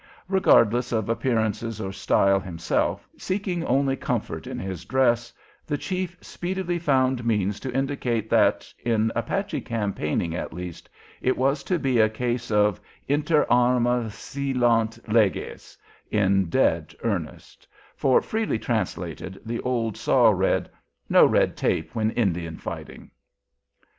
[0.29, 5.31] Regardless of appearances or style himself, seeking only comfort in his dress,
[5.67, 10.89] the chief speedily found means to indicate that, in Apache campaigning at least,
[11.21, 15.77] it was to be a case of "inter arma silent leges"
[16.09, 20.67] in dead earnest; for, freely translated, the old saw read,
[21.09, 23.11] "No red tape when Indian fighting."